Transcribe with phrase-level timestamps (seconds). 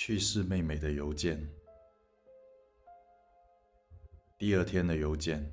[0.00, 1.44] 去世妹妹的邮件。
[4.38, 5.44] 第二天的邮件，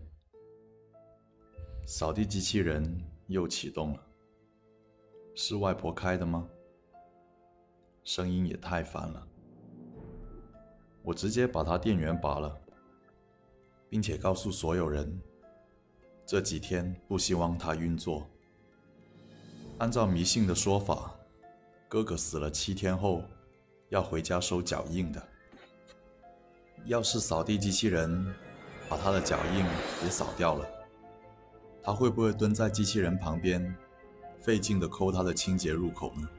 [1.88, 4.08] 扫地机器人又启动了。
[5.34, 6.47] 是外婆开的吗？
[8.03, 9.28] 声音也太烦了。
[11.02, 12.56] 我直接把它电源拔了，
[13.89, 15.20] 并且告诉所有人，
[16.23, 18.30] 这几天不希望它运作。
[19.80, 21.16] 按照迷信的说法，
[21.89, 23.23] 哥哥死了七天后
[23.89, 25.21] 要回家收脚印的。
[26.85, 28.35] 要是扫地机器人
[28.88, 29.66] 把他的脚印
[30.03, 30.67] 也扫掉了，
[31.81, 33.75] 他会不会蹲在机器人旁边，
[34.39, 36.30] 费劲的抠他的清洁入口呢？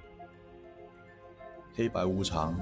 [1.74, 2.58] 黑白无常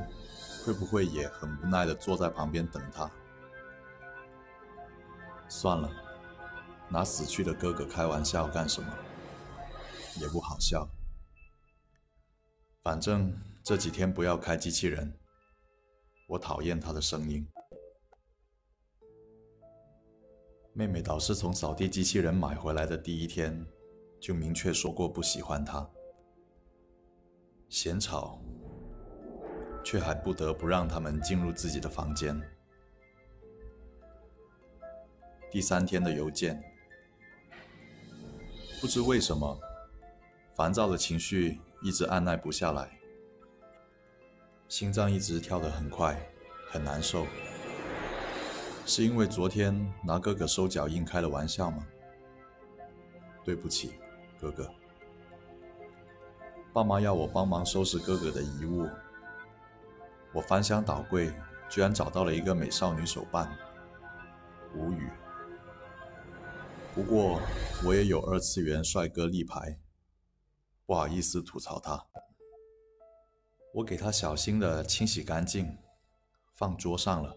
[0.65, 3.10] 会不会也很无奈的坐在旁边等他？
[5.48, 5.91] 算了，
[6.88, 8.88] 拿死去的哥哥开玩笑干什么？
[10.21, 10.88] 也不好笑。
[12.82, 13.32] 反正
[13.64, 15.10] 这几天不要开机器人，
[16.26, 17.48] 我讨厌他的声音。
[20.74, 23.66] 妹妹导师从扫地机器人买回来的第一天，
[24.21, 25.90] 就明确说过不喜欢它，
[27.71, 28.38] 嫌吵，
[29.82, 32.38] 却还不得不让他们进入自己的房间。
[35.51, 36.62] 第三天的邮件，
[38.78, 39.59] 不知为什么。
[40.54, 42.96] 烦躁的情绪一直按耐不下来，
[44.68, 46.18] 心脏一直跳得很快，
[46.70, 47.26] 很难受。
[48.87, 51.87] 是因为昨天拿哥哥收脚印开了玩笑吗？
[53.45, 53.95] 对不起，
[54.40, 54.68] 哥哥。
[56.73, 58.88] 爸妈要我帮忙收拾哥哥的遗物，
[60.32, 61.32] 我翻箱倒柜，
[61.68, 63.56] 居然找到了一个美少女手办，
[64.75, 65.09] 无语。
[66.94, 67.41] 不过
[67.84, 69.78] 我也有二次元帅哥立牌。
[70.87, 72.04] 不好意思吐槽他，
[73.75, 75.77] 我给他小心的清洗干净，
[76.55, 77.37] 放桌上了。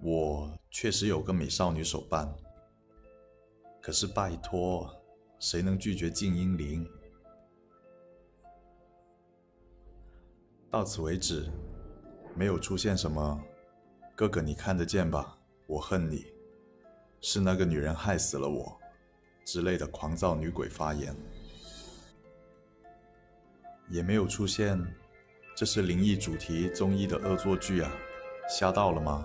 [0.00, 2.32] 我确实有个美少女手办，
[3.82, 4.88] 可是拜托，
[5.40, 6.88] 谁能拒绝静音铃？
[10.70, 11.50] 到此为止，
[12.36, 13.42] 没有出现什么
[14.14, 15.36] “哥哥你看得见吧？
[15.66, 16.26] 我恨你，
[17.20, 18.78] 是那个女人害死了我。”
[19.44, 21.12] 之类的狂躁女鬼发言，
[23.90, 24.78] 也没有出现
[25.56, 27.90] “这是灵异主题综艺的恶作剧啊，
[28.48, 29.24] 吓到了吗？”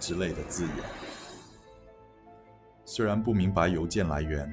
[0.00, 0.74] 之类的字眼。
[2.84, 4.52] 虽然不明白邮件来源，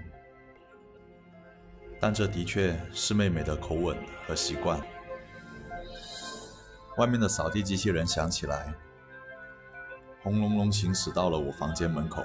[2.00, 3.98] 但这的确是妹妹的口吻
[4.28, 4.80] 和习惯。
[6.98, 8.74] 外面的扫地机器人响起来，
[10.22, 12.24] 轰隆隆行驶到了我房间门口。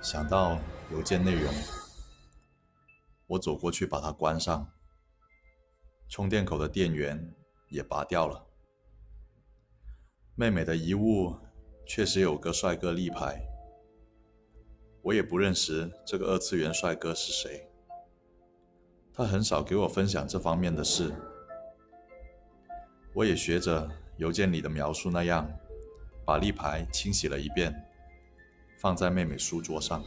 [0.00, 0.58] 想到
[0.92, 1.52] 邮件内容，
[3.26, 4.70] 我走过去把它关上。
[6.08, 7.34] 充电口的电源
[7.68, 8.46] 也拔掉了。
[10.34, 11.36] 妹妹的遗物
[11.86, 13.40] 确实有个帅哥立牌，
[15.02, 17.68] 我也不认识这个二次元帅哥是谁。
[19.12, 21.12] 他很少给我分享这方面的事。
[23.14, 25.50] 我也学着邮件里的描述那样，
[26.24, 27.74] 把立牌清洗了一遍。
[28.78, 30.04] 放在妹妹书桌上。